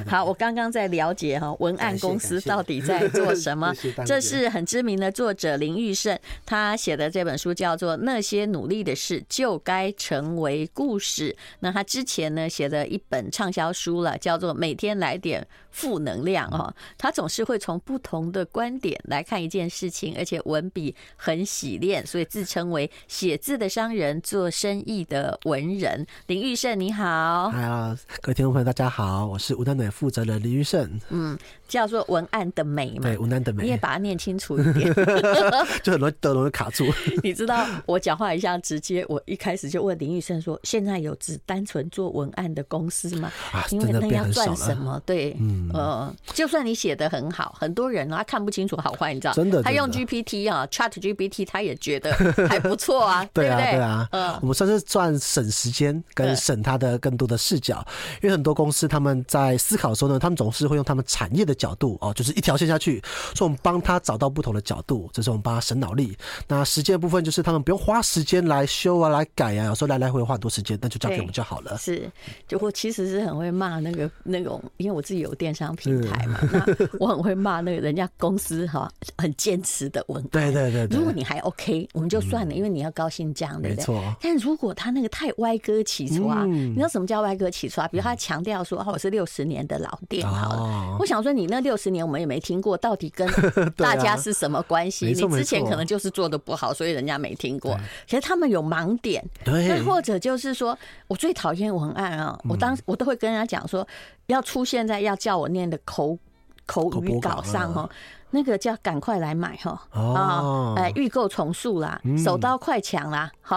[0.06, 3.72] 好，我刚刚在了解哈文案公司到底在做什么。
[4.06, 11.30] 这是很知名的作者林玉胜，他写的这本书叫做《那些努力的事就该成为故事》。
[11.60, 16.72] 那他之前呢写的一本畅销书了，叫做《每天来点负能量》哦。
[16.96, 26.06] 他总是会从不同的观点来看一件事情，而且文笔很洗练，所以自称为写字的商人，做生意的文人。
[26.26, 27.50] 林玉胜，你好。
[27.50, 31.00] 嗨啊，各位听众朋友，大家好，我是文案负责人林玉胜。
[31.10, 33.02] 嗯，叫做文案的美嘛。
[33.02, 33.62] 对，文案的美。
[33.64, 34.92] 你也把它念清楚一点，
[35.82, 36.86] 就很容易得容易卡住。
[37.22, 45.00] 你知道我讲话一下直接，我一开始就问林玉生说：“现在有只单纯做文案的公司吗？”啊，因为那要赚什么？
[45.04, 49.34] 对，嗯，呃，就算你写的很好，很多人他看不清楚好坏，你知道？
[49.34, 52.12] 真的，他用 GPT 啊，Chat GPT，他也觉得
[52.48, 53.72] 还不错 啊，对不对？
[53.72, 57.84] 对啊，嗯，我们算是赚省时间跟省他的更多的视角，
[58.22, 63.02] 因为很多公司他们在思考的时候呢，他们总是会用他们产业的角度哦，就是一条线下去，
[63.34, 66.16] 所以我们帮他找到不同的角度，这是我们帮他省脑力。
[66.46, 71.76] 那时间的部分就是他们不用花时间来修啊、来改啊，有时候来来回花很多时间，那就交给我们就好了。
[71.76, 72.10] 是，
[72.46, 76.64] 就我其实是很会骂那个 那种，因为我自己有电商平台嘛，那
[77.00, 80.28] 我很会骂那个人家公司哈很坚持的文案。
[80.30, 83.80] 对对对，如果你还 OK，我们就算了，因为你要高兴这样，对不对？
[83.80, 84.16] 没错。
[84.20, 87.86] 但如果他那个太歪歌起错，你知道什么叫歪歌起错？
[87.88, 93.28] 比如他强调说，我是六十年的老店，好了，我想说你那六十年我们也没听过，到底跟
[93.76, 95.06] 大家是什么关系？
[95.06, 97.76] 你之前可能就是做的不好，所以人家没听过。
[98.06, 103.86] 其实他们有盲点，对，或者就是说我最讨厌文案啊，我当我都会跟人家讲说，
[104.26, 106.18] 要出现在要叫我念的口
[106.66, 107.88] 口语稿上哦，
[108.30, 113.56] 那个叫赶快来买哈啊，哎，预购重塑啦，手刀快抢啦，哈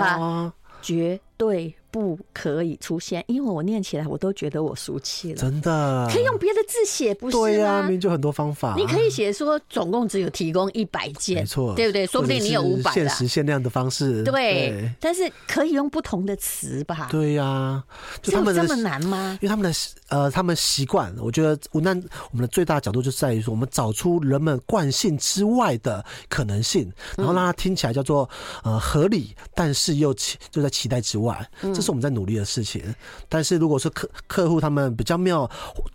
[0.00, 1.74] 啊，绝对。
[1.96, 5.36] 不可以出现，因为我念起来我都觉得我俗气了。
[5.36, 7.42] 真的，可以用别的字写，不是吗？
[7.42, 8.74] 对呀、啊，明明就很多方法。
[8.76, 12.06] 你可以写说总共只有提供一百件，没错，对不对？
[12.06, 12.92] 说不定你有五百。
[12.92, 17.08] 限时限量的方式，对，对，但是可以用不同的词吧？
[17.10, 17.84] 对呀、啊，
[18.20, 19.38] 就他们这么难吗？
[19.40, 19.74] 因为他们的
[20.08, 21.14] 呃，他们习惯。
[21.18, 22.00] 我觉得文案
[22.30, 28.28] 我们的最大的角度就在于说，我们找出人们惯性之外的可能性，然后让它听起来叫做
[28.62, 31.48] 呃合理，但是又期就在期待之外。
[31.60, 32.82] 这是我们在努力的事情。
[33.28, 35.50] 但是如果说客客户他们比较没有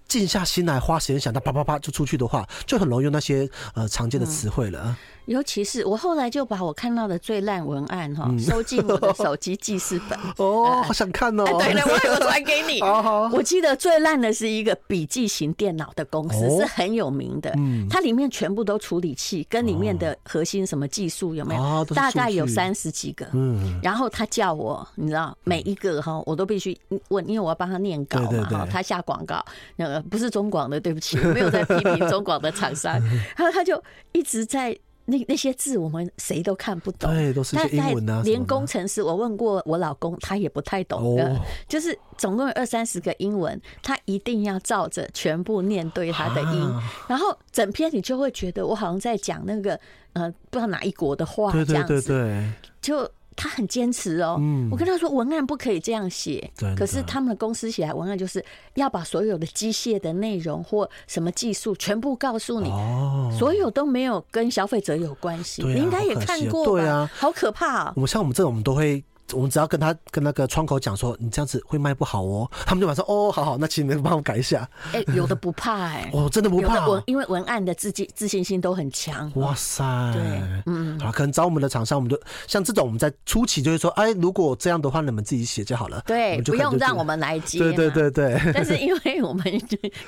[0.08, 4.98] 静下心来花时间想，他啪啪啪就出去的话，就很容易用那些呃常见的词汇了。
[5.32, 10.20] 尤其是我后来就把我看到的最烂文案哈收进我的 手机记事本。
[10.36, 11.46] 哦， 好想看哦！
[11.58, 12.82] 对了，我有传给你。
[13.32, 17.54] 我记得最烂的是一个笔记型电脑的公司，是很有名的。
[17.90, 21.86] 它里面全部都处理器，跟里面的核心什么技术有没有？
[21.96, 23.26] 大概有三十几个。
[23.32, 23.80] 嗯。
[23.82, 26.78] 然后他叫我，你知道每一个哈，我都必须
[27.08, 28.68] 问，因为我要帮他念稿嘛哈。
[28.70, 29.42] 他下广告，
[29.78, 33.00] 那个不是中广的，对不起，我没有在批评中广的厂商。
[33.38, 33.82] 然后他就
[34.12, 34.78] 一直在。
[35.06, 38.22] 那那些字我们谁都看不懂，对，都是英文啊。
[38.24, 41.40] 连工程师，我问过我老公，他也不太懂的。
[41.68, 46.74] 就是总共有二三十个英文，他一定要照着全部念对他的音，
[47.10, 49.80] 然后整篇你就会觉得我好像在讲那个
[50.14, 52.52] 呃不知道哪一国的话这样子，对对对对，
[52.82, 53.12] 就。
[53.42, 62.70] 他很坚持哦，我跟他说文案不可以这样写，可是他们的公司写来文案就是要把所有的机械的内容或什么技术全部告诉你，
[63.36, 65.64] 所有都没有跟消费者有关系。
[65.64, 66.72] 你应该也看过吧？
[66.72, 67.94] 对啊，好可怕啊！
[67.96, 69.04] 我们像我们这种，我们都会。
[69.34, 74.68] 我们只要跟他跟那个窗口讲说，你这样子会卖不好哦， 他们就马上哦，好好，那请你们帮我改一下。
[74.94, 79.32] 哎， 有的不怕哎，哦，真的不怕，文因为文案的自信自信心都很强。
[79.36, 79.84] 哇塞，
[80.14, 87.60] 对，嗯，好，可能找我们的厂商，我们就像这种，我们在初期就会说，哎，如果这样的话，你们自己写就好了，对，不用让我们来接。
[87.60, 88.40] 对对对对。
[88.54, 89.44] 但是因为我们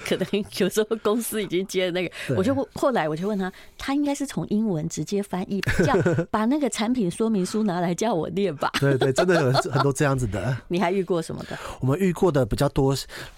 [0.06, 5.94] 可能有时候公司已经接了那个，我就后来我就问他，他应该是从英文直接翻译，叫
[6.32, 8.72] 把那个产品说明书拿来叫我念吧。
[8.80, 9.94] 对对，真的有很多。
[9.94, 11.58] 这样子的， 你还遇过什么的？
[11.80, 12.96] 我们遇过的比较多，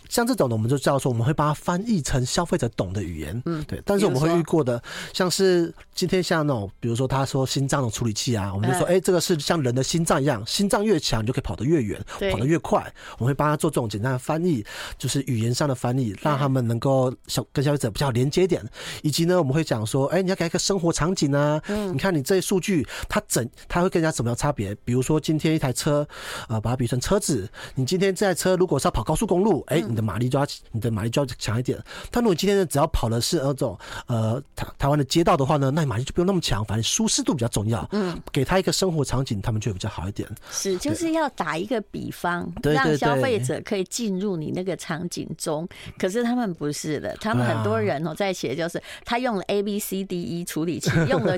[0.08, 3.82] 像这种的，我们就叫做我们会把它翻译成消费者懂的语言，嗯，对。
[3.86, 4.82] 但是我们会遇过的，
[5.12, 12.02] 像是今天像那种，比如说他说心脏的处理器啊，我们就说，哎，这个是像人的心脏一样，心脏越强，你就可以跑得越远，
[12.32, 12.82] 跑得越快。
[13.18, 14.66] 我们会帮他做这种简单的翻译，
[14.98, 18.64] 就是语言上的翻译，让他们能够消跟消费者比较连接点。
[19.02, 24.74] 以及呢，我们会讲说，哎，你要给一个生活场景啊，嗯，你看你这些数据，它整它会跟人家怎么样差别？
[24.86, 26.08] 比如说今天一台车，
[26.48, 31.78] 呃，把它比成车子，你今天这台车如果是要跑高速公路，哎、欸，你的马力就要你的马力就要强一点。
[32.12, 37.88] 但如果今天呢，只要跑的是那种呃台台湾的街道的话呢，那你马力就不用那么强，反正舒适度比较重要。
[37.92, 40.28] 嗯，给他一个生活场景，他们就会比较好一点。
[40.52, 45.68] 是，就是要打一个比方，让消费者可以进入你那个场景中。
[45.98, 51.36] 可是他们不是的，他们很多人哦在写，就是他用了 A B C D E 处理器，用了。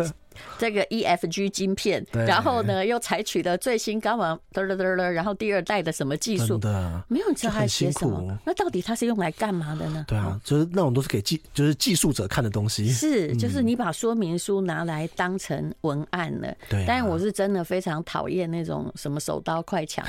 [0.57, 6.59] 这个 E F G 晶片，然后呢，又采取了最新高网嘚嘚嘚嘚，然后第二代的什么技术，
[7.07, 8.37] 没有你知道它写什么。
[8.45, 10.05] 那到底它是用来干嘛的呢？
[10.07, 12.87] 对啊，就是那种都是给技，就是技术者看的东西。
[12.89, 16.53] 是，就是你把说明书拿来当成文案了。
[16.69, 20.05] 对，但我是真的非常讨厌那种什么手刀快抢，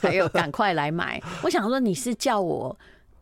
[0.00, 1.22] 还有赶快来买。
[1.42, 2.76] 我想说，你是叫我。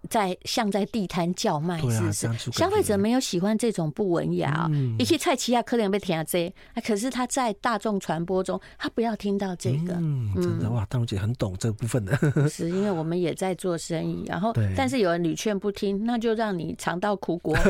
[0.08, 2.50] 在像在地摊叫卖，是不是？
[2.52, 6.52] 消费者没有喜欢这种不文雅，一些菜奇亚可能被填这，
[6.84, 9.94] 可是他在大众传播中，他不要听到这个。
[9.94, 12.16] 嗯，真的哇，淡如姐很懂这部分的。
[12.48, 17.56] 是因为我们也在做生意，然后但是有人屡劝不听，那就让你尝到苦果。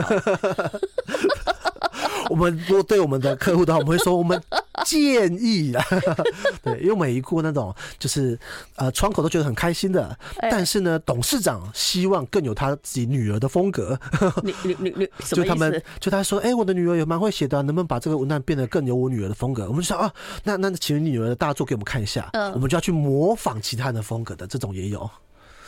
[2.31, 4.41] 我们如果对我们的客户的话，我们会说我们
[4.87, 5.85] 建议啊，
[6.63, 8.39] 对，因为每一户那种就是
[8.77, 13.99] 呃窗口都觉得很开心的，但是呢，董事长希望更有他自己女儿的风格。
[14.43, 19.67] 你你你你，就他们就他说，哎，我的女儿也蛮会写的，能不能把这个文案变得更有我女儿的风格？
[19.69, 20.13] 我们就说啊，
[20.45, 25.09] 那那请你女儿的大作给我们看一下，我们就要去模仿其他人的风格的，这种也有。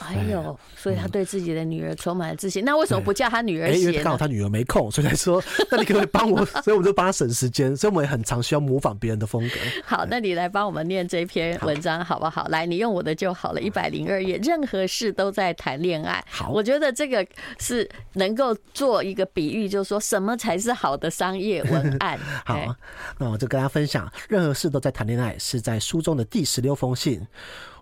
[0.06, 2.64] 哎呦，所以他对自己的女儿充满了自信。
[2.64, 3.80] 那为什么不叫他女儿写？
[3.80, 6.44] 因为刚好他女儿没空，所以才说， 那你可不可以帮我？
[6.46, 7.76] 所以我们就帮他省时间。
[7.76, 9.54] 所以我们也很常需要模仿别人的风格。
[9.84, 12.48] 好，那你来帮我们念这篇文章好不好？
[12.48, 13.60] 来，你用我的就好了。
[13.60, 16.24] 一百零二页，任何事都在谈恋爱。
[16.28, 17.26] 好，我觉得这个
[17.58, 22.18] 是能够做一个比喻，就是说什么才是好的商业文案。
[22.44, 22.74] 好，
[23.18, 27.26] 那我就跟大家分享，任何事都在谈恋爱，是在书中的第十六封信。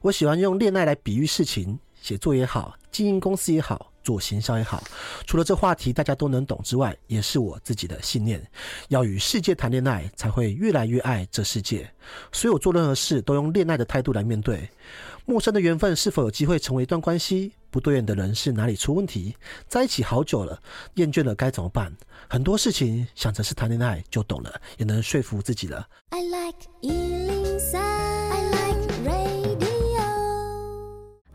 [0.03, 1.79] 我喜欢用恋爱来比喻事情。
[2.01, 4.83] 写作也好，经营公司也好，做行销也好，
[5.27, 8.43] 除了这话题大家都能懂之外，也是我自己的信念。
[8.89, 11.91] 要与世界谈恋爱，才会越来越爱这世界。
[12.33, 14.69] 所以我做任何事都用恋爱的态度来面对。
[15.27, 17.53] 陌生的缘分是否有机会成为一段关系？
[17.71, 19.37] 不对眼的人是哪里出问题？
[19.67, 20.59] 在一起好久了，
[20.95, 21.95] 厌倦了该怎么办？
[22.27, 25.87] 很多事情想着是谈恋爱就懂了，也能说服自己了。
[26.09, 26.57] I like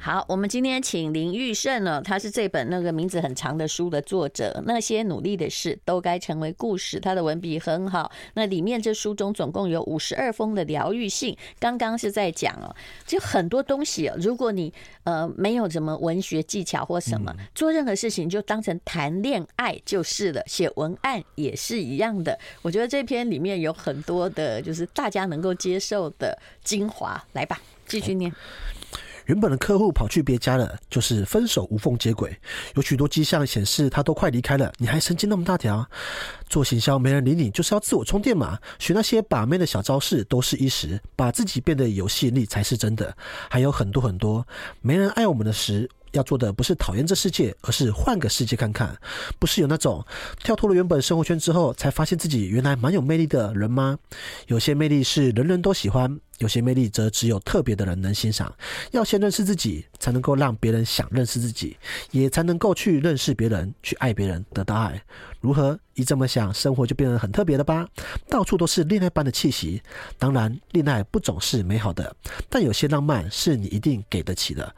[0.06, 4.62] 好，我们今天请林玉胜呢，他是这本那个名字很长的书的作者。
[4.66, 8.12] 那些努力的事都该成为故事，他的文笔很好。
[8.34, 11.38] 那里面这书中总共有五十二封的疗愈信。
[11.58, 12.76] 刚刚是在讲哦，
[13.08, 14.74] 就很多东西哦，如果你
[15.06, 20.44] 呃没有什么文学技巧或什么，做任何事情就当成谈恋爱就是了。
[20.48, 22.38] 写文案也是一样的。
[22.62, 27.24] 我觉得这篇里面有很多的，就是大家能够接受的精华。
[27.32, 28.30] 来吧，继续念。
[29.26, 32.36] 原本的客户跑去别家了，就是分手无缝接轨。
[32.76, 35.86] 有许多迹象显示他都快离开了，你还神经那么大条？
[36.50, 38.60] 做行销没人理你，就是要自我充电嘛。
[38.80, 43.16] 学那些把妹的小招式都是一时，把自己变得有吸引力才是真的。
[43.50, 44.46] 还有很多很多，
[44.82, 45.90] 没人爱我们的时。
[46.14, 48.98] 要做的不是讨厌这世界，而是换个世界看看。
[49.38, 50.04] 不是有那种
[50.44, 53.98] 跳脱了原本生活圈之后，才发现自己原来蛮有魅力的人吗？
[54.48, 58.54] 有些魅力是人人都喜欢，有些魅力则只有特别的人能欣赏。
[58.92, 61.78] 要先认识自己，才能够让别人想认识自己，
[62.12, 65.04] 也才能够去认识别人，去爱别人，得到爱。
[65.42, 65.78] 如何？
[65.96, 67.88] 一这么想，生活就变得很特别了吧？
[68.28, 69.80] 到处都是恋爱般的气息。
[70.18, 72.16] 当然，恋爱不总是美好的，
[72.50, 74.76] 但有些浪漫是你一定给得起的。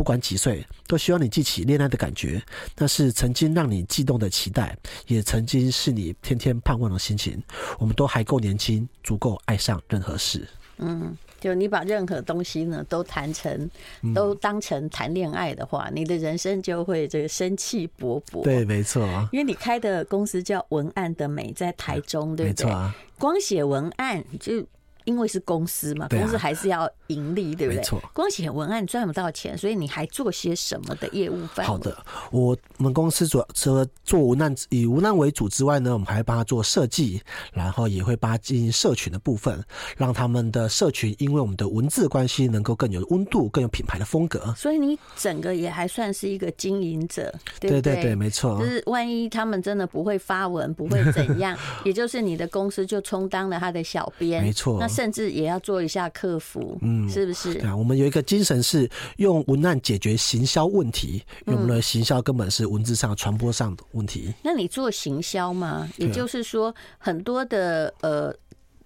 [0.00, 2.42] 不管几岁，都希望你记起恋爱的感觉，
[2.74, 4.74] 那是曾经让你悸动的期待，
[5.06, 7.38] 也曾经是你天天盼望的心情。
[7.78, 10.48] 我们都还够年轻，足够爱上任何事。
[10.78, 13.68] 嗯，就你把任何东西呢都谈成，
[14.14, 18.42] 都当成谈恋爱的话，嗯，你的人生就会这个生气勃勃。
[18.42, 19.04] 对，没错。
[19.04, 22.64] 啊因为你开的公司叫文案的美，在台中，对不对？
[22.64, 22.96] 没错啊。
[23.18, 24.64] 光写文案就。
[25.04, 27.76] 因为是公司嘛，公司还是要盈利，对不对？
[27.78, 28.00] 没错。
[28.12, 31.66] 光写文案赚不到钱，所以你还做些什么的业务范？
[31.66, 31.96] 好的，
[32.30, 37.20] 我们公司主要除了做文案，以文案为主之外呢，我们还帮他做设计，
[37.52, 39.62] 然后也会帮他进行社群的部分，
[39.96, 44.52] 让他们的社群因为我们的文字的关系，能够更有温度，更有品牌的风格。
[44.56, 48.58] 所以你整个也还算是一个经营者，对对对对，没错。
[48.58, 54.78] 就是万一他们真的不会发文，不会怎样， 也就是你的公司就充当了他的小编，没错。
[54.90, 57.54] 甚至也要做一下客服，嗯，是不是？
[57.54, 64.32] 对啊，我们有一个精神是用文案解决行销问题，因为我们的行销根本是文字上传播上的问题。
[64.42, 65.88] 那你做行销吗？
[65.96, 68.34] 也就是说，很多的呃。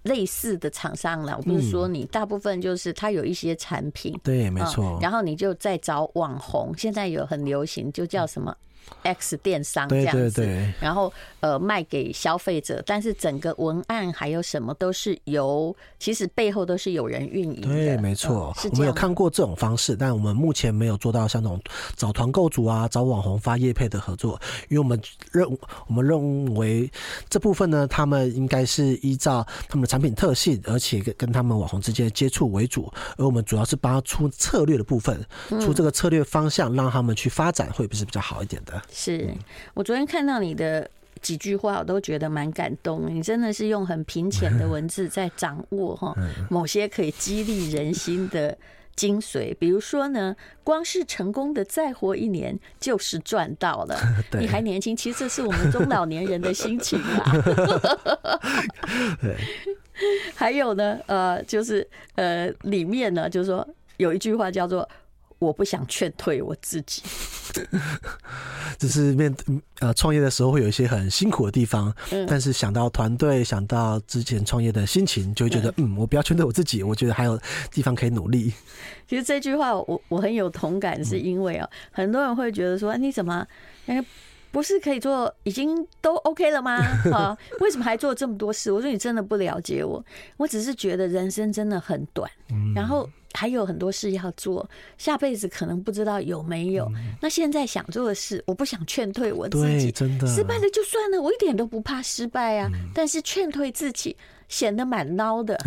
[0.04, 1.34] 类似的厂商了。
[1.34, 4.98] 我不是说你，大部分就是他有一些产品，对，没错。
[5.00, 8.54] 然后你就再找网红，现在有很流行，就叫什么
[9.02, 17.68] ？X 电商这样子，对对对，然后呃卖给消费者，但是整个文案还有什么都是由，其实背后都是有人运营的。
[17.68, 21.60] 对，没错，嗯、我们有看过这种方式，但我们目前没有做到像那种
[21.96, 25.00] 找团购主啊、找网红发业配的合作，因为我们
[25.32, 25.46] 认
[25.86, 26.90] 我们认为
[27.28, 35.24] 这部分呢，他们应该是依照他们的产品特性，而且跟跟他们网红之间的接触为主，而我们主要是帮他出策略的部分，
[35.60, 38.73] 出这个策略方向，让他们去发展，会不是比较好一点的。
[38.90, 39.28] 是
[39.74, 40.88] 我昨天看到你的
[41.22, 43.06] 几句话，我都觉得蛮感动。
[43.08, 46.14] 你真的是用很平浅的文字在掌握哈
[46.50, 48.56] 某些可以激励人心的
[48.94, 49.56] 精髓。
[49.58, 53.98] 比如说呢，光是成功的再活一年就是赚到了。
[54.38, 57.32] 你还年轻，其实这是我们中老年人的心情啊。
[60.34, 63.66] 还有呢，呃，就是呃，里面呢，就是说
[63.96, 64.86] 有一句话叫做。
[65.44, 67.02] 我不想劝退我自己，
[68.78, 69.34] 只是面
[69.80, 77.38] 呃创业的时候会有一些很辛苦的地方，嗯、但是想到团队，想到之前创业的心情，就会觉得嗯，嗯，我不要劝退我自己，我觉得还有
[77.70, 78.52] 地方可以努力。
[79.06, 83.46] 其实这句话我我很有同感，是因为啊，嗯、很多人会觉得说，你怎么
[84.50, 86.76] 不是可以做已经都 OK 了吗？
[87.12, 88.72] 啊，为什么还做这么多事？
[88.72, 90.04] 我说你真的不了解我，
[90.36, 92.30] 我只是觉得人生真的很短，
[92.74, 93.08] 然后。
[93.34, 96.90] 还有很多事要做，下辈子可能不知道有没有。
[97.20, 102.70] 那现在想做的事，我不想劝退我自己，真的，失败了就算了，我一点都不怕失败啊。
[102.94, 104.16] 但是劝退自己。
[104.48, 105.58] 显得蛮孬的，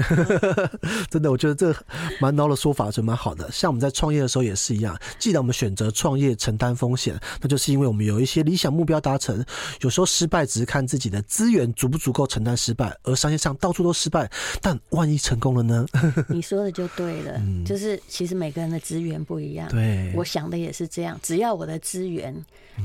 [1.09, 1.75] 真的，我觉得这
[2.19, 3.49] 蛮孬的说法就蛮好的。
[3.51, 9.43] 像我们在创业的时候也是一样，既然我们选择创业承担风险，那就是因为我们有一些理想目标达成。
[9.81, 14.29] 有时候失败只是看自己的资源足不足够承担失败，而商业上到处都失败，
[14.61, 15.85] 但万一成功了呢？
[16.29, 19.67] 你说的就对了，就是其实每个人的资源不一样。
[19.69, 22.33] 对，我想的也是这样，只要我的资源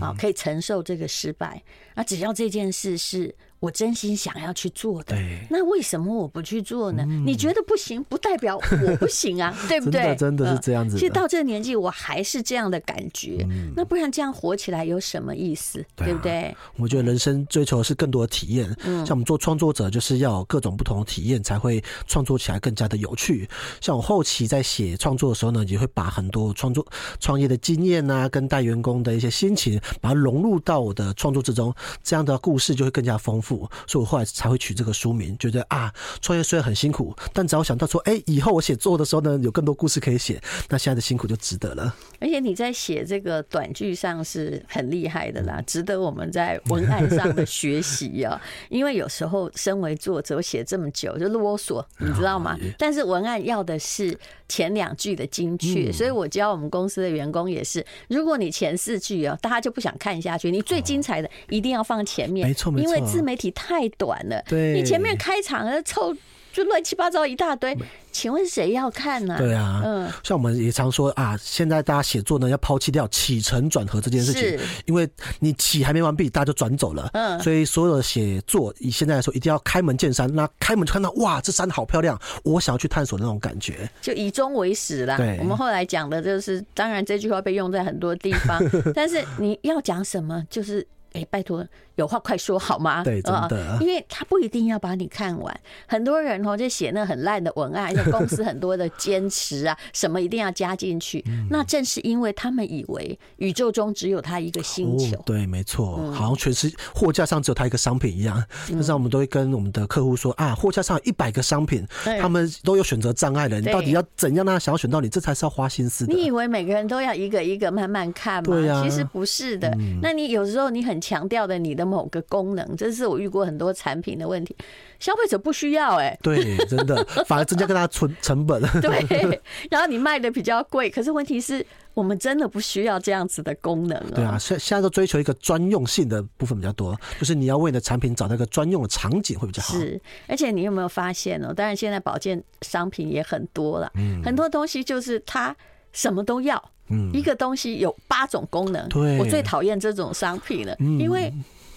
[0.01, 1.63] 啊可以承受这个失败，
[1.95, 3.35] 那只要这件事是。
[3.63, 5.17] 我真心想要去做的，
[5.49, 7.05] 那为什么我不去做呢？
[7.25, 10.17] 你觉得不行，不代表 我不行啊，对不对？
[10.17, 10.99] 真的是这样子。
[10.99, 13.47] 其实到这个年纪，我还是这样的感觉。
[13.77, 15.85] 那不然这样活起来有什么意思？
[15.95, 16.53] 对不对？
[16.77, 18.67] 我觉得人生追求的是更多的体验。
[18.83, 23.49] 像我们做创作者，就是要有各种不同的体验，才会创作起来更加的有趣。
[23.81, 26.85] 像我后期在写创作的时候呢，也会把很多创作
[27.21, 33.52] 创业的经验啊，跟带员工的一些心情，把它融入到我的创作之中，这样的故事就会更加丰富。
[33.87, 41.95] 所以我后来才会取这个书名，觉得啊，创业虽然很辛苦，但只要想到说，哎，以后我写作的时候呢，有更多故事可以写，那现在的辛苦就值得了。
[42.21, 48.41] 而且你在写这个短剧上是很厉害的啦，值得我们在文案上的学习啊。
[48.71, 52.57] 因为有时候身为作者，我写这么久就啰嗦，你知道吗？
[52.79, 54.17] 但是文案要的是
[54.49, 63.42] 前两句的精确，所以我教我们公司的员工也是，如果你前四句啊，大家就不想看下去，你最精彩的一定要放前面，没错没错，因为自媒体。
[63.51, 66.15] 太短了，对，你前面开场啊，凑
[66.53, 67.75] 就乱七八糟一大堆，
[68.11, 69.37] 请问谁要看呢？
[69.39, 75.09] 对啊，嗯，像我们也常说啊，现在大家写作呢要抛弃掉起承转合这件事情，因为
[75.41, 85.17] 你起还没完毕，大家就转走了，嗯，所以所有的写作以现在来说，一定要开门见山，那开门就看到哇，这山好漂亮，我想要去探索那种感觉，就以终为始啦。
[85.17, 88.63] 对，我们后来讲的就是，当然这句话被用在很多地方，
[88.95, 90.87] 但是你要讲什么，就是。
[91.15, 91.67] 哎、欸，拜托，
[91.97, 93.03] 有话快说好吗？
[93.05, 95.61] 对，真的，因为他不一定要把你看完。
[95.87, 101.23] 很多人哦，就写那很烂的文案，而且公司很多的坚持啊， 什么一定要加进去。
[101.51, 105.17] 那正是因为他们以为宇宙中只有他一个星球。
[105.19, 108.43] 哦、对，没错，好像全是货架上只有他一个商品一样。
[108.71, 111.87] 那时候我们都会跟我们的客户说啊，货架上有一百个商品，
[112.21, 113.61] 他们都有选择障碍的。
[113.61, 115.11] 你到底要怎样让他想要选到你？
[115.11, 116.15] 这才是要花心思的。
[116.15, 118.47] 你以为每个人都要一个一个慢慢看吗？
[118.47, 119.71] 对呀、啊，其实不是的。
[120.01, 121.02] 那你有时候你很。
[121.03, 124.57] 强调的你的某个功能，这是我遇过很多产品的问题，
[125.01, 134.13] 消费者不需要哎、欸，对，真的 反而增加跟他存成本， 对，然后你卖的比较贵，可是问题是我们真的不需要这样子的功能啊。
[134.15, 139.75] 对啊，现现在都追求一个专用性的部分比较多，就是你要为你的产品找到一个专用的场景会比较好。
[139.75, 141.53] 是，而且你有没有发现呢？
[141.53, 145.55] 当然现在保健商品也很多了，嗯，很多东西就是它
[145.93, 146.72] 什么都要。
[147.13, 151.33] 一个东西有八种功能，对，我最讨厌这种商品了，因为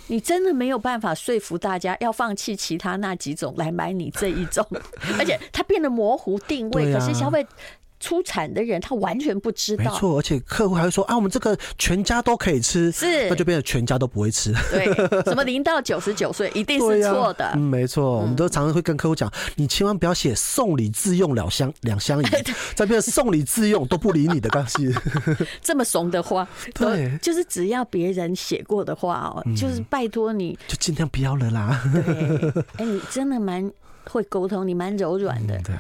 [0.08, 4.66] 你真的没有办法说服大家要放弃其他那几种来买你这一种，
[5.18, 7.46] 而且它变得模糊定位，可是消费。
[8.00, 14.54] 出产的人他完全不知道，没错，而且客户还会说啊，我们这个全家都可以吃，是，那就变成全家都不会吃。
[14.72, 14.86] 对，
[15.24, 17.52] 什么零到九十九岁一定是错的。
[17.56, 22.28] 嗯，没错，我们都常常会跟客户讲，你千万不要写送礼自用两箱两相宜，
[22.76, 24.94] 再变成送礼自用都不理你的关系。
[25.62, 30.58] 这么怂的话， 对，就是只要别人写过的话哦，就是拜托你。
[30.68, 31.82] 就尽量不要了啦。
[31.94, 33.72] 对，哎，你真的蛮
[34.10, 35.60] 会沟通，你蛮柔软的。
[35.64, 35.76] 对。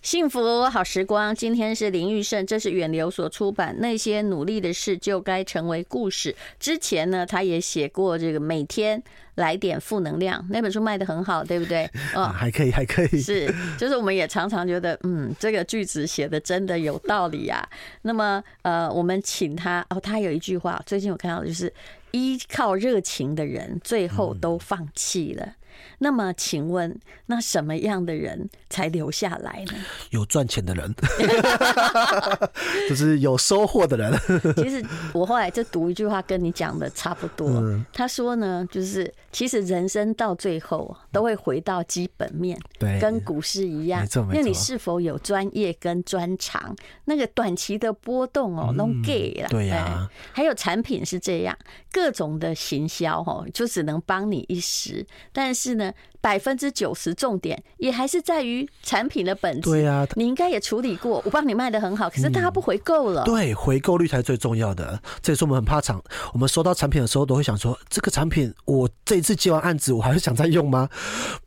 [0.00, 6.32] 幸福好时光，今天是林玉胜，这是远流所出版《那些努力的事就该成为故事》。
[6.60, 9.02] 之前呢，他也写过这个每天
[9.34, 11.84] 来点负能量那本书，卖的很好，对不对？
[12.14, 13.20] 哦，还可以，还可以。
[13.20, 17.68] 是，就是我们也常常觉得，嗯，这个句子写的真的有道理啊。
[18.02, 21.72] 那么，呃，我们请他哦，他有一句话，最近我看到的就是
[22.12, 25.54] 依靠热情的人，最后都放弃了。
[25.98, 29.74] 那么，请问，那什么样的人才留下来呢？
[30.10, 30.92] 有赚钱的人，
[32.88, 34.12] 就是有收获的人。
[34.56, 37.62] 其实我后来就读一句话，跟你讲的差不多。
[37.92, 44.04] 他说呢，就是其实人生到最后都会回到基本面，对，跟股市一样。
[44.32, 46.74] 因为你是否有专业跟专长，
[47.04, 49.48] 那个短期的波动哦，弄 gay 了。
[49.48, 51.56] 对呀，还有产品是这样，
[51.92, 55.58] 各种的行销哦，就只能帮你一时，但是。
[55.58, 59.70] 是呢，百分之九十重点也还是在于产品的本质。
[59.70, 63.24] 对啊，你应该也处理过，我帮你卖的很好，可是大家不回购了。
[63.24, 65.00] 对，回购率才是最重要的。
[65.20, 70.88] 这也是我们很怕厂，我们收到产品的时候都会想说，这个产品我这一次接完案子，我还会想再用吗？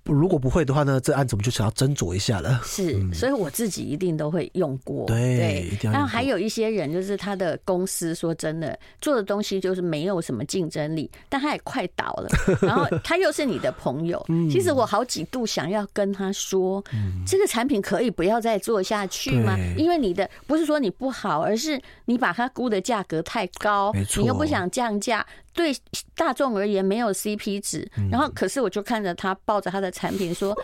[0.03, 2.61] 如果不会的话呢，这案子我们就想要斟酌一下了。
[2.63, 5.05] 是，所以我自己一定都会用过。
[5.07, 5.93] 对，一定要。
[5.93, 12.29] 然后还有一些人，就是他的公司说真的做的东西就是没有什么竞争力，但他也快倒了，
[12.61, 14.11] 然后他又是你的朋友。
[14.11, 14.25] 有，
[14.61, 16.83] 其实我好几度想要跟他说，
[17.25, 19.57] 这个产品可以不要再做下去吗？
[19.75, 25.25] 因为你的不是说你不好，而是你把它估的价格太高，你又不想降价。
[25.53, 25.75] 对
[26.15, 30.55] 大众而言没有 CP 值，然后可是我就看着他抱着他的产品说：“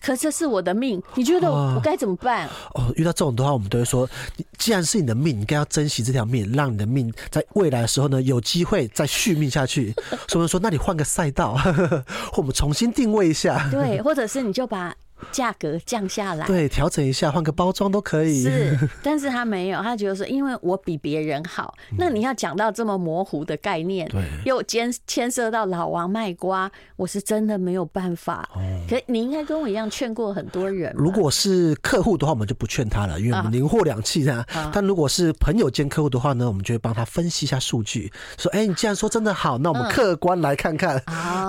[0.00, 4.08] 可这是我的命，你觉得我该怎么办？”哦，遇到这种的话，我们都会说
[4.58, 9.94] ：“既然是你的命，你该要珍惜这条命，让你的命在未来的时候呢有机会再续命下去。
[10.28, 12.04] ”所以说：“那你换个赛道，或
[12.38, 14.94] 我们重新定位一下。”对，或者是你就把。
[15.32, 18.42] 价格降下来，对，调整一下，换个包装都可以。
[18.42, 21.74] 是， 但是他没有，他觉得说，因为我比别人好。
[21.98, 28.48] 那你要讲到这么模糊的概念，对，又牵牵涉到老王卖瓜，我是真的没有办法。
[28.54, 30.92] 哦可你应该跟我一样劝过很多人。
[30.94, 34.44] 如果是客户的话，我们就不劝他了，因为我们零货两气的。
[34.72, 41.02] 但如果是朋友兼客户的话呢，我们就会帮他分析一下数据，说，哎，你既然说真的好，那我们客观来看看，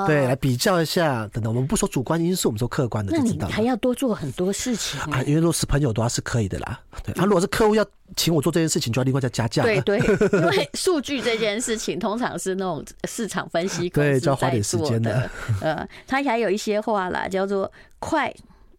[0.07, 1.27] 对，来比较一下。
[1.33, 3.53] 等等，我们不说主观因素，我们说客观的就知道了。
[3.55, 6.77] 还要多做很多事情啊，因为如果是朋友的话是可以的啦。
[7.03, 7.85] 对，啊，如果是客户要
[8.17, 9.63] 请我做这件事情，就要另外再加价。
[9.63, 9.97] 对对，
[10.33, 15.29] 因为数据这件事情通常是那种市场分析公司在做的，对，就要花点时间的。
[15.61, 18.33] 呃，他还有一些话啦，叫做快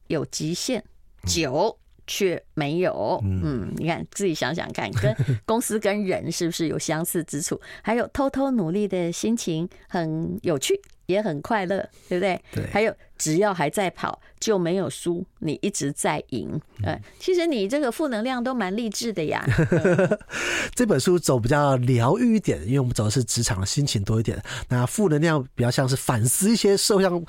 [0.08, 0.84] 有极限，
[1.26, 1.74] 久
[2.06, 3.20] 却没有。
[3.24, 5.14] 嗯，你看自己想想看，跟
[5.44, 7.60] 公司跟人是不是有相似之处？
[7.82, 10.80] 还有偷偷努力的心情很有趣。
[11.06, 12.42] 也很快乐，对不对？
[12.52, 12.66] 对。
[12.66, 16.60] 还有，只要还在跑，就没有输，你一直在赢。
[16.82, 19.46] 嗯，其实你这个负能量都蛮励志的呀。
[20.74, 24.42] 这本书走比较疗愈一点，因为我们走的是职场的心情多一点。
[24.68, 27.24] 那负能量比较像是反思一些社会上。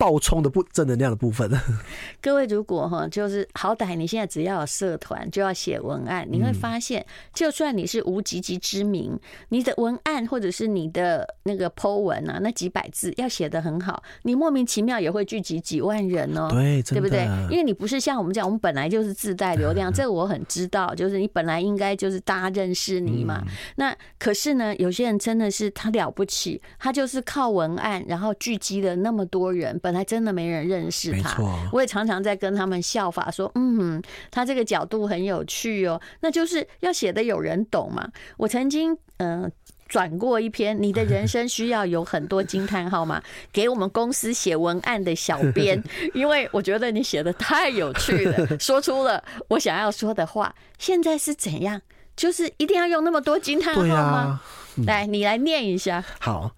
[0.00, 1.50] 爆冲的不正能量的部分。
[2.22, 17.28] 各位，如果哈，就是好歹你现在只要有社团，就要写文案，你会发现，就算你是无籍籍之名，你的文案或者是你的那个 po 文啊，那几百字要写的很好，你莫名其妙也会聚集几万人哦， 对，对不对？
[17.50, 23.44] 因为你不是像我们讲，我们本来就是自带流量，这个我很知道，就是你本来应该就是大家认识你嘛。
[23.76, 29.78] 那可是呢，有些人真的是他了不起，他就是靠文案，然后聚集了那么多人。
[29.82, 31.36] 本来真的没人认识他，
[31.72, 38.08] 我也常常在跟他们效法说，嗯，他这个角度很有趣哦，那就是要写的有人懂嘛。
[38.36, 39.50] 我曾经嗯
[39.88, 43.20] 转过一篇，你的人生需要有很多惊叹号吗？
[43.52, 45.82] 给我们公司写文案的小编，
[46.14, 50.54] 因为我觉得你写的太有趣了， 说出了我想要说的话。
[50.78, 51.80] 现在是怎样？
[52.16, 54.40] 就是一定要用那么多惊叹号吗？
[54.86, 56.04] 来，你来念一下。
[56.20, 56.54] 好。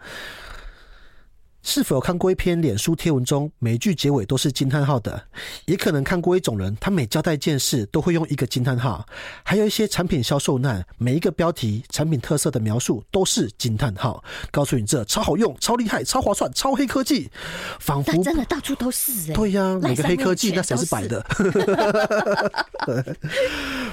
[1.62, 5.28] 是否有看过一篇脸书贴文中，每一句结尾都是惊叹号的？
[5.66, 9.06] 也可能看过一种人，他每交代一件事都会用一个惊叹号。
[9.44, 17.30] 还有一些产品销售难，每一个标题、产品特色的描述都是惊叹号，告诉你这超好用、超厉害、超划算、超黑科技，
[17.78, 19.32] 仿佛真的到处都是、欸。
[19.32, 21.24] 对呀、啊，每个黑科技那才是白的？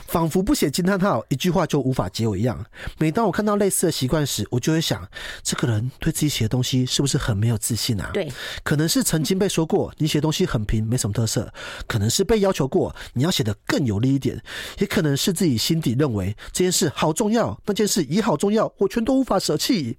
[0.08, 2.66] 仿佛不写惊叹号，一句话就无法结尾一样。
[2.98, 5.08] 每当我看到类似的习惯时，我就会想，
[5.44, 8.10] 这个人对自己写的东西是不是很没有自信啊？
[8.14, 8.32] 对，
[8.64, 11.44] 可能是曾经被说过你写东西很平，没什么特色；
[11.88, 14.38] 可能是被要求过你要写得更有力一点；
[14.80, 19.98] 也可能是自己心底认为这件事好重要，那件事也好重要，我全都无法舍弃。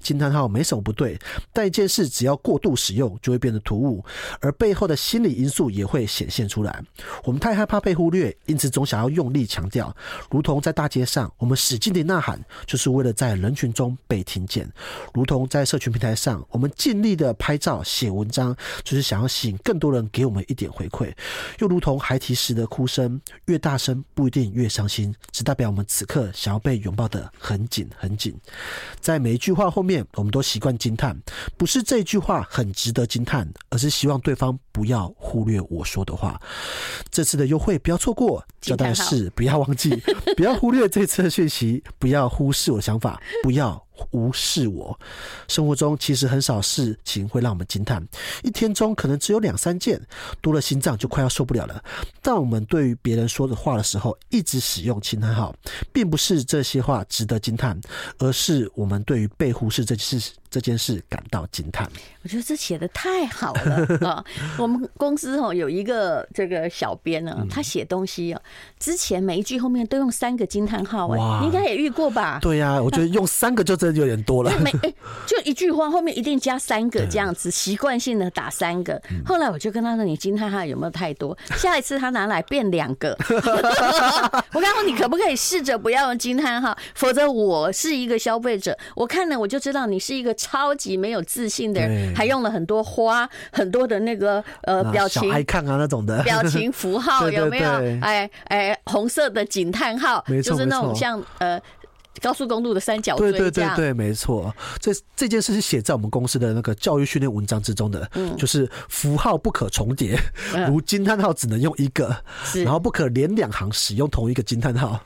[0.00, 1.18] 惊叹号没什么不对，
[1.52, 4.04] 但一件事只要过度使用，就会变得突兀，
[4.40, 6.82] 而背后的心理因素也会显现出来。
[7.24, 9.94] 我们太害怕被忽略，因此总想要用力强调，
[10.30, 14.64] 如同在大街上，我们使劲的呐喊，就是为了在人群中被听见；
[15.12, 21.12] 如同在社群平台上，我们尽力的拍照、写文章，就是想要吸引更多人给我们一点回馈。
[21.58, 28.34] 又如同孩提时的哭声，越大声不一定越伤心，只代表我们此刻想要被拥抱得很紧很紧。
[29.00, 29.87] 在每一句话后面。
[30.14, 31.16] 我们都习惯惊叹，
[31.56, 36.40] 不是这句话很值得惊叹，而是希望对方不要忽略我说的话。
[37.10, 39.90] 这次的优惠不要错过，交代的是不要忘记，
[40.36, 43.87] 不要忽略这次的讯息，不要忽视我的想法，不要。
[44.10, 44.98] 无视我，
[45.48, 48.06] 生活中其实很少事情会让我们惊叹，
[48.42, 50.00] 一天中可能只有两三件，
[50.40, 51.82] 多了心脏就快要受不了了。
[52.22, 55.54] 但我们对于别人说的话的时候，一直使用惊叹号，
[55.92, 57.78] 并不是这些话值得惊叹，
[58.18, 61.86] 而是我们对于被忽视这件事这件事感到惊叹。
[62.22, 64.24] 我觉得这写的太好了 啊！
[64.58, 68.40] 我们公司哦有一个这个小编呢，他写东西哦，
[68.78, 72.38] 之前每一句后面都用三个惊叹号，哎，你应该也遇过吧？
[72.40, 73.98] 对呀， 我觉得用三个就真的。
[73.98, 74.94] 有点多了，每哎，
[75.26, 79.02] 就一句话后面一定加三个这样子，习惯性的打三个。
[79.26, 81.36] 后来我就跟他说：“你惊叹号有没有太多？
[81.58, 83.18] 下一次他拿来变两个。”
[84.54, 86.78] 我刚说：“你可不可以试着不要用惊叹号？
[86.94, 97.68] 否则我是一个消费者，我看了我就知道你是一个超级没有自信的人，还用了很多花、很多的那个呃表情爱看啊那种的表情符号 有没有？
[98.00, 101.60] 哎哎，红色的惊叹号，就是那种像呃。”
[102.20, 104.52] 高速公路的三角锥，对对对对，没错。
[104.80, 110.18] 这这件事是写在我们公司的那个教育训练文章之中的，嗯，就是符号不可重叠，
[110.66, 112.12] 如惊叹号只能用一个，
[112.64, 115.00] 然后不可连两行使用同一个惊叹号。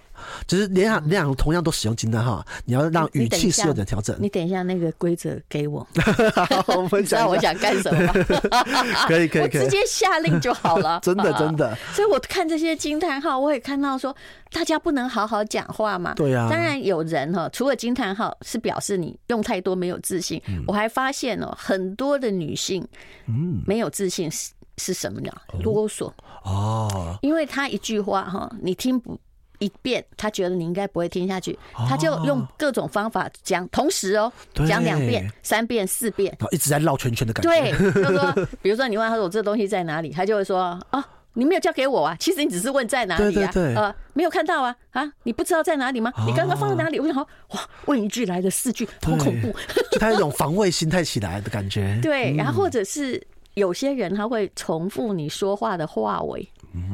[0.47, 4.17] 就是连两两行同样都使用惊叹号，你要让语气是有点调整。
[4.21, 8.13] 你等一下，那个规则给我， 你知道我想干什么吗？
[9.07, 11.01] 可以可以，我直接下令就好了。
[11.05, 11.77] 真的真的。
[11.93, 14.15] 所以我看这些惊叹号，我也看到说，
[14.51, 16.15] 大家不能好好讲话嘛。
[16.15, 16.49] 对呀。
[16.51, 22.87] 当然有人哈，除了惊叹号是表示你用太多没有自信，我还发现哦，很多的女性
[23.27, 25.31] 嗯没有自信是是什么呢？
[25.63, 26.13] 啰嗦
[26.45, 29.19] 哦，因为她一句话哈，你听不。
[29.63, 34.33] 一遍，他觉得你应该不会听下去，他就用各种方法讲，同时哦，
[34.67, 37.51] 讲两遍、三遍、四遍，然后一直在绕圈圈的感觉。
[37.51, 43.75] 对，就说， 比如说你问他说我这东西在哪里，他就会说啊，你没有交给我啊，其实你只是问在哪里啊，对对对。
[43.75, 46.13] 呃，没有看到啊，啊，你不知道在哪里吗？
[46.27, 46.99] 你刚刚放在哪里？
[46.99, 49.55] 我想说，哇，问一句来的四句，好恐怖，
[49.93, 51.99] 就他有一种防卫心态起来的感觉。
[52.03, 53.23] 对，然后或者是
[53.55, 56.47] 有些人他会重复你说话的话尾。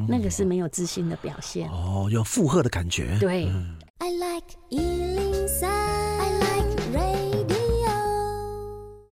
[0.09, 3.17] 那个是没有自信的表现哦，有负荷的感觉。
[3.21, 3.47] 对。
[3.47, 4.47] 嗯 I like
[6.93, 7.59] radio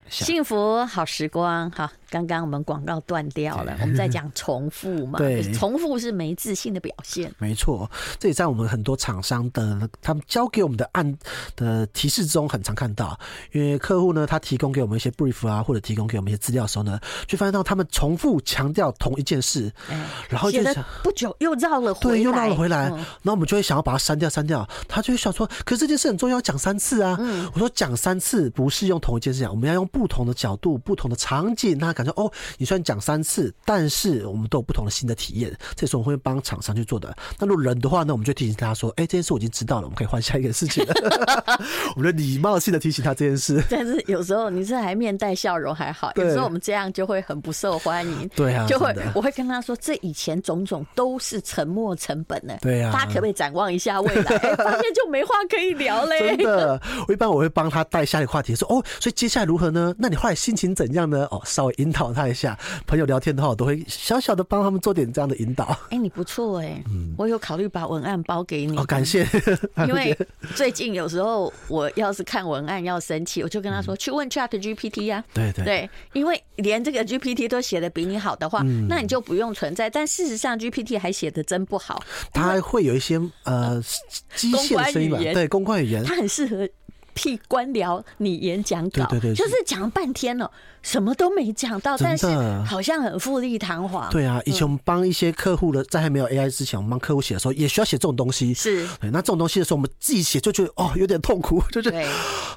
[0.07, 11.17] 幸福好时光，好，刚刚我们广告断掉了，我们在讲重复嘛， 对，重复是没自信的表现，没错，这也在我们很多厂商的他们交给我们的案
[11.57, 13.19] 的提示中很常看到，
[13.51, 16.97] 因为客户呢，他提供给我们一些 brief 啊，或者提供给我们一些资料的时候呢，
[17.27, 19.69] 就发现到他们重复强调同一件事，
[20.29, 22.89] 然后就想不久又绕了回来，对，又绕了回来，
[23.21, 27.19] 那我们就会想要把它删掉，删掉，他就会想说，可是这件事很重要，讲三次啊，
[27.53, 30.07] 我说讲三次不是用同一件事讲，我们要用不。
[30.07, 35.55] 同的角度、不同的场景，那感觉哦，你虽然讲三次，但是我们都有不同的新的体验。
[35.75, 37.15] 这时候我们会帮厂商去做的。
[37.39, 40.93] 那如果人的话呢，我们就提醒他说：“哎、欸，这件事我已经知道了，我们可以换下一个事情了。
[41.95, 43.63] ”我们就礼貌性的提醒他这件事。
[43.69, 48.29] 但是有时候你是还面带笑容还好，有时候我们这样就会很不受欢迎。
[48.35, 54.37] 对啊，就会我会跟他说：“这以前种种都是沉没成本呢。”对啊，大家可不可以展望一下未来？
[54.55, 56.37] 发现就没话可以聊嘞。
[56.37, 59.93] 真的，我一般我会帮他带下一个话题，说：“哦，所以接下来如何呢？
[59.97, 61.25] 那你后来心情？”怎样呢？
[61.31, 62.57] 哦，稍微引 导他一下。
[62.85, 65.65] 朋友聊天的话，我都会小小的帮他们做点这样的引导。
[65.85, 68.77] 哎、欸，你不错哎、欸，嗯，我有考虑把文案包给你。
[68.77, 69.25] 哦，感谢。
[69.87, 70.17] 因为
[70.55, 75.33] 最近有时候我要是看文案要生气，我就跟他说、嗯、去问 Chat GPT 呀、啊。
[75.33, 79.89] 对对对，因为连这个 GPT 都写的比你好的话、嗯，那你就不用存在。
[79.89, 82.03] 但事实上，GPT 还写的真不好。
[82.33, 83.81] 它会有一些呃
[84.35, 85.17] 机械的声音吧？
[85.17, 86.67] 对，公关语言，它很适合
[87.15, 90.51] 替官僚你演讲稿，对对对，就是讲了半天了。
[90.83, 92.27] 什么都没讲到，但是
[92.63, 94.07] 好像很富丽堂皇。
[94.11, 98.53] 对啊，以前我们帮一些客户的，在还没有 AI 之前，我们帮客户写的时候，也需要写这种东西。
[98.53, 101.99] 是，那这种东西的时候，我们自己写就觉得哦，有点痛苦，就觉得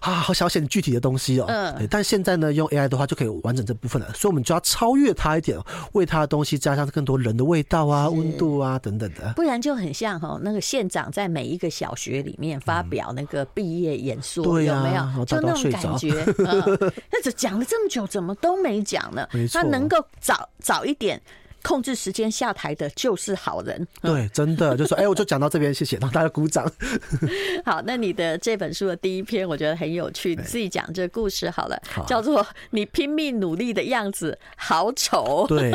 [0.02, 1.46] 啊，好想要写具体的东西哦。
[1.48, 1.88] 嗯。
[1.90, 5.58] 但现在呢，用 AI 的话就可以完整这部分了，所以我们就要超越它一点，
[5.92, 9.32] 为它的东西加上更多人的味道啊、温度啊等等的。
[9.36, 15.24] 不然就很像哈，那个县长在每一个小学里面发表那个毕业演说，嗯，有没有？
[15.24, 16.12] 就那种感觉。
[16.38, 16.92] 嗯。
[17.10, 18.98] 那这讲了这么久，怎么都没讲？
[18.98, 21.20] 讲了，他能够早早一点。
[21.62, 23.86] 控制时间下台的就是好人。
[24.00, 26.70] 对，真的就说，哎、欸，我就讲到这边，谢谢，让大家鼓掌。
[27.64, 35.46] 好，那你的这本书的第一篇，我觉得很有趣，你自己讲这个故事好了，叫做“你拼命努力的样子好丑”。
[35.48, 35.72] 对，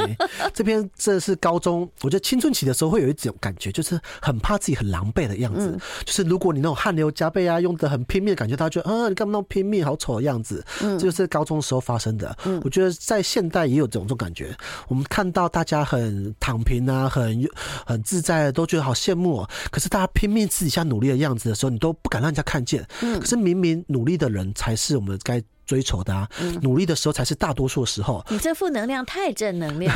[0.54, 5.78] 这篇这是高中，我觉得青春期的时候会有一种感觉，就是很怕自己很狼狈的样子。
[6.06, 10.64] 就是如果你那种汗流浃背啊，用的很拼命的感觉，大家觉得啊，你干嘛那么拼命，好丑的样子。
[10.82, 12.36] 嗯，这就是高中时候发生的。
[12.46, 14.56] 嗯，我觉得在现代也有这种这种感觉。
[14.88, 15.73] 我们看到大家。
[15.78, 17.50] 家很躺平啊，很
[17.86, 19.50] 很自在，都觉得好羡慕哦。
[19.72, 22.86] 可是大家拼命私底下努力的样子的时候，你都不敢让人家看见。
[23.02, 26.30] 嗯，可是明明努力的人才是我们该追求的啊。
[26.40, 28.24] 嗯，努力的时候才是大多数的时候。
[28.30, 29.94] 你这负能量太正能量。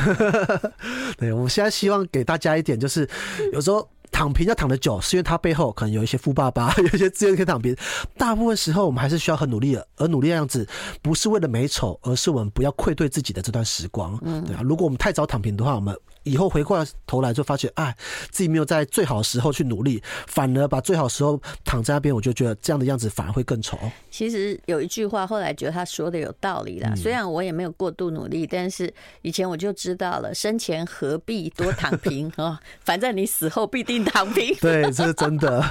[1.18, 3.08] 对，我们现在希望给大家一点，就是
[3.54, 3.88] 有时候。
[4.12, 7.76] 躺平要躺得久，是因为他背后可能有一些富爸爸， 有一些资源可以躺平。
[8.18, 10.68] 大部分时候，我们还是需要很努力的，而努力的样子
[11.02, 14.18] 不是为了美丑，而是我们不要愧对自己的这段时光。
[14.24, 14.62] 嗯，对啊。
[14.64, 15.96] 如果我们太早躺平的话，我们
[16.28, 17.96] 以后回过头来就发现，哎，
[18.32, 23.78] 自己没有在最好的时候去努力，反而把最好的时候躺在那边，我就觉得这样的样子反而会更丑。
[24.10, 26.94] 其实有一句话，后来觉得他说的有道理啦。
[26.96, 32.60] 虽然我也没有过度努力，但是以前我就知道了，生前何必多躺平啊？
[32.84, 33.98] 反正你死后必定。
[34.08, 35.62] 躺平，对，这是真的。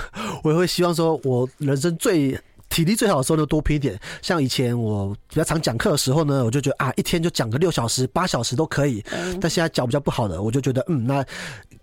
[0.42, 2.38] 我也会希望说，我人生最
[2.68, 3.98] 体力最好的时候就多拼一点。
[4.22, 9.04] 像以前我比较常讲课的时候呢，我就觉得啊，一天就讲个六小时、八小时都可以。
[9.40, 11.24] 但现在脚比较不好的，我就觉得嗯，那。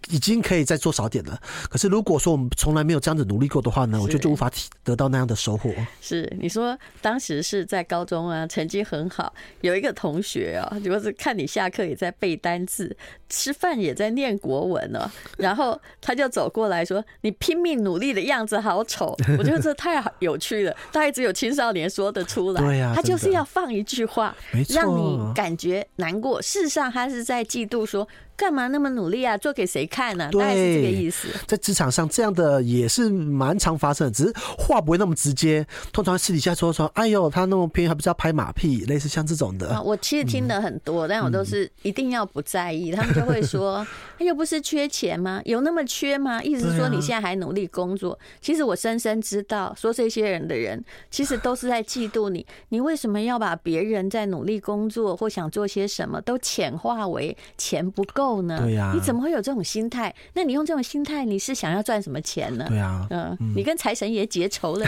[0.10, 1.39] 已经可以再做少点了。
[1.70, 4.52] 可是如果说我们从来没有这样子努力过的话呢，我觉得就无法
[4.84, 5.72] 得到那样的收获。
[6.02, 12.96] 是你说当时是在高中啊，成绩很好，有一个同学啊，就是看你下课也在背单字，
[13.30, 19.16] 吃饭也在念国文哦， 然后他就走过来说：“你拼命努力的样子好丑。
[19.38, 22.62] ”我觉得这太有趣了，大概只有青少年说得出来。
[22.62, 24.36] 对呀，他就是要放一句话，
[24.70, 26.42] 让你感觉难过。
[26.42, 28.08] 事实上，他是在嫉妒说。
[28.36, 29.38] 干嘛那么努力啊？
[29.38, 30.26] 做给谁看呢？
[30.26, 30.32] 啊？
[30.32, 31.28] 大概是这个意思。
[31.46, 35.65] 在职场上，这样的也是蛮常发生的，只是话不会那么直接。
[35.91, 38.86] 通常私底下说说，哎呦，他那么拼，还不是要拍马屁？
[38.86, 39.69] 类似像这种的。
[39.69, 42.91] 啊，我其实听的很多，嗯，但我都是一定要不在意。
[42.91, 43.86] 他们就会说，
[44.17, 45.39] 他又不是缺钱吗？
[45.46, 46.41] 有那么缺吗？
[46.41, 48.17] 意思是说你现在还努力工作。
[48.41, 52.46] 其实我深深知道，说这些人的人，其实都是在嫉妒你。
[52.69, 58.22] 你为什么要把别人在努力工作或想做些什么都浅化为钱不够？
[58.41, 58.59] 呢？
[58.62, 60.13] 对呀，你怎么会有这种心态？
[60.33, 62.65] 那你用这种心态，你是想要赚什么钱呢？
[62.67, 64.86] 对呀，嗯，你跟财神爷结仇了。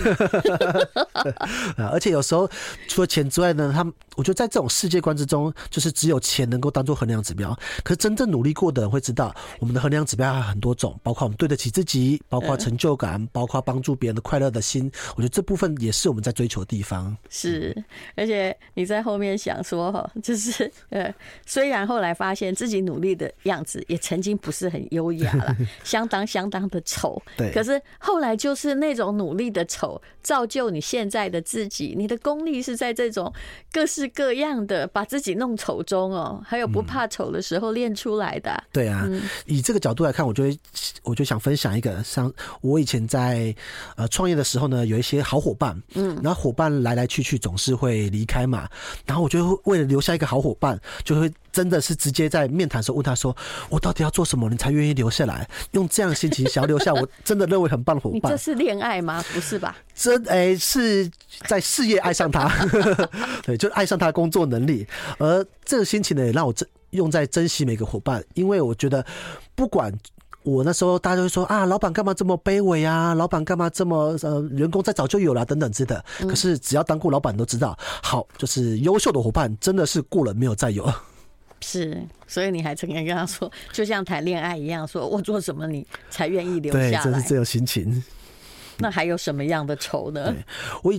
[1.91, 2.49] 而且有时候
[2.87, 7.57] 除了钱之外呢，他们我觉得在这种世界观之中，就是只有钱能够当做衡量指标。
[7.83, 14.91] 可是真正努力过的人会知道，我们的衡量指标还有很多种，包括我们对得起自己，包括成就感，包括帮助别人的快乐的心。
[15.15, 17.15] 我觉得这部分也是我们在追求的地方。
[17.29, 17.75] 是，
[18.15, 21.13] 而且你在后面想说哈，就是呃，
[21.45, 23.24] 虽然后来发现自己努力的。
[23.43, 27.21] 样子也曾经不是很优雅了， 相当相当的丑。
[27.38, 31.93] 对，可是后来就是那种努力的丑，造就你现在的自己。
[31.97, 33.31] 你的功力是在这种
[33.71, 38.63] 各式各样的把自己弄丑中哦，还有不怕丑的时候练出来的。
[38.71, 39.07] 对啊，
[39.45, 40.59] 以这个角度来看，我就会
[41.03, 43.55] 我就想分享一个，像我以前在
[43.95, 48.67] 呃创业的时候呢，有一些好伙伴，嗯，然后伙伴来来去去总是会离开嘛，
[49.05, 51.31] 然后我就为了留下一个好伙伴，就会。
[51.55, 53.33] 真的是直接在面谈时候问他说
[53.71, 58.15] ：“我到底要做什么，你才愿意留下来？”用这样的心情想要留下，我真的认为很棒的伙伴。
[58.15, 59.23] 你这是恋爱吗？
[59.33, 59.77] 不是吧？
[59.93, 61.09] 真哎、欸，是
[61.47, 62.51] 在事业爱上他，
[63.41, 64.85] 对，就爱上他的工作能力。
[65.17, 69.05] 而这个心情呢，也让我珍用在珍惜每个伙伴，因为我觉得
[69.55, 69.97] 不管
[70.43, 73.13] 我那时候，大家都会说啊，老板干嘛这么卑微啊？
[73.13, 76.05] 老板干嘛这么呃，员工再早就有了等等之类的。
[76.27, 80.85] 可是只要当过老板都知道，好，就是优秀的伙伴真的是过了没有再有。
[81.67, 87.04] 是，所以你还曾经跟他说，就像谈恋爱一样，说我做什么你才愿意留下来？
[87.04, 88.04] 对，这是这种心情。
[88.78, 90.32] 那还有什么样的愁呢？
[90.32, 90.45] 对，
[90.84, 90.93] 我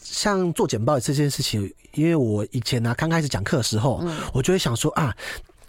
[0.00, 4.00] 像做简报这件事情，因为我以前呢、啊、刚开始讲课的时候，
[4.32, 5.12] 我就会想说啊。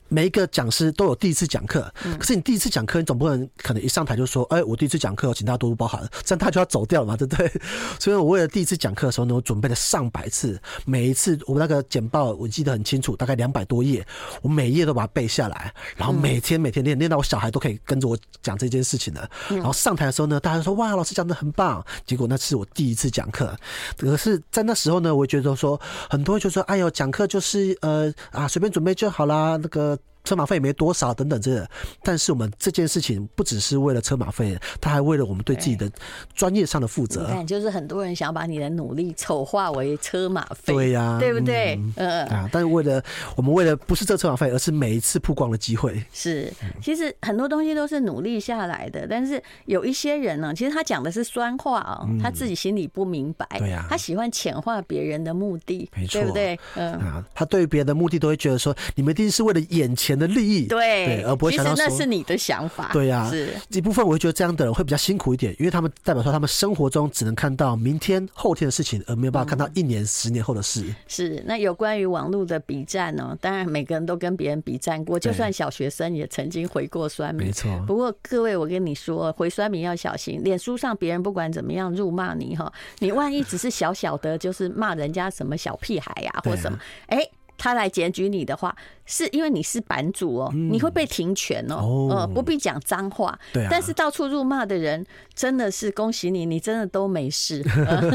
[0.09, 7.51] 每一个讲师都有第一次讲课，可是你第一次讲课，你总不能可能一上台就说：“哎、欸，我第一次讲课，请大家多多包涵。”这样他就要走掉了嘛，对不对？
[7.99, 14.05] 所以我为了第一次讲课的时候呢，我准备了上百次，每一次我那个简报我记得很清楚，大概两百多页，
[14.43, 19.27] 我每一页都把它背下来，然后每天每天练，练到我小孩都可以跟着我讲这件事情了。
[19.49, 23.55] 然后上台的时候呢，大家说：“哇，老师讲的很棒。”结果那是我第一次讲课，
[23.97, 29.97] 可是在那时候呢，我觉得说很多人就说：“哎呦，讲课就是呃啊，随便准备就好啦。”那个。
[30.23, 31.69] 车马费也没多少，等等这个，
[32.01, 35.89] 但是我们这件事情不只是为了车马费，他还为了我们对自己的
[36.33, 37.21] 专业上的负责。
[37.21, 41.79] 你看，就是很多人想把你的努力丑化为车马费，对呀、啊，对不对？
[41.95, 43.03] 嗯啊，但是为了
[43.35, 46.03] 我们为了不是这车马费，而是每一次曝光的机会。
[46.13, 56.59] 是，其实很多东西都是努力下来的，但是有一些人呢，其实他讲的是酸话哦，他自己心里不明白，对呀，他喜欢浅化别人的目的，没错，对不对？
[56.75, 70.83] 嗯啊，他对别人的目的都会觉得说，你们一定是为了眼前的利益，对，对，而不会想到说那是你的想法，对呀、啊，是一部分我会觉得这样的人会比较辛苦一点，因为他们代表说他们生活中只能看到明天、后天的事情，而没有办法看到一年、十年后的事。
[71.07, 73.37] 是那有关于网络的比战呢？
[73.39, 77.71] 当然每个人都跟别人比战过，就算小学生也曾经回过酸民，没错。
[77.87, 87.31] 不过各位，我跟你说，回酸民要小心，脸书上别人不管怎么样辱骂你哈，你万一只是小小的，就是骂人家什么小屁孩呀、啊，或什么，哎、欸。
[87.63, 93.39] 他来检举你的话，是因为你是版主哦，你会被停权哦，呃，不必讲脏话。
[93.53, 93.69] 对啊。
[93.71, 97.63] 但是到处辱骂的人，真的是恭喜你，你真的都没事。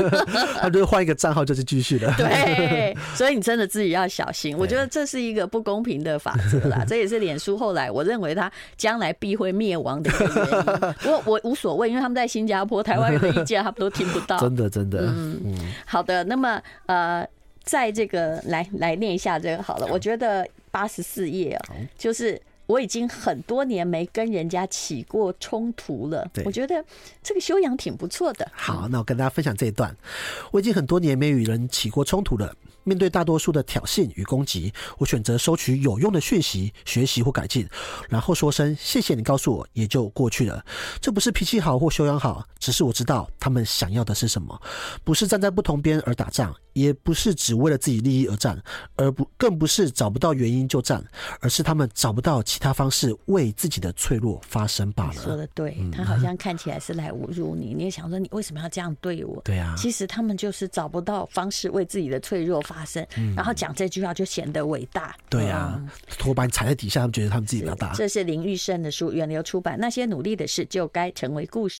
[0.60, 2.12] 他就换一个账号就是继续的。
[2.18, 4.54] 对， 所以你真的自己要小心。
[4.58, 10.94] 我觉得这是一个不公平的法则啦，这也是脸书后来我认为他将来必会灭亡的一个原因。
[11.00, 14.38] 不过我无所谓，因为他们在新加坡，台湾人的意见他们都听不到。
[14.38, 15.06] 真的，真的。
[15.06, 15.54] 嗯嗯。
[15.86, 17.26] 好的，那么呃。
[17.68, 26.26] 在这个来来念一下这个好了，我觉得八十四页啊，就是我已经很多年没跟人家起过冲突了。
[26.46, 26.82] 我觉得
[27.22, 28.50] 这个修养挺不错的。
[28.54, 29.94] 好，那我跟大家分享这一段，
[30.50, 32.56] 我已经很多年没与人起过冲突了。
[32.84, 37.68] 面对大多数的挑衅与攻击，我选择收取有用的讯息，学习或改进，
[38.08, 40.64] 然后说声谢谢你告诉我，也就过去了。
[41.00, 44.58] 这不是脾气好或修养好，只是我知道他们想要的是什么，
[45.04, 48.58] 不是站在不同边而打仗，也不是只为了自己利益而战，
[48.96, 51.04] 而不更不是找不到原因就战，
[51.40, 55.22] 而是他们找不到其他方式为自己的脆弱发声罢了。
[55.22, 59.42] 说的对，他好像看起来是来侮辱你，你也想说你为什么要这样对我？
[59.44, 62.77] 对啊，其实他们就是找不到方式为自己的脆弱发。
[62.78, 65.16] 发生，然后讲这句话就显得伟大。
[65.28, 65.80] 对呀，
[66.16, 67.92] 拖把你踩在底下，他们觉得他们自己比较大。
[67.92, 69.76] 这是林玉胜的书，远流出版。
[69.80, 71.76] 那些努力的事就该成为故事。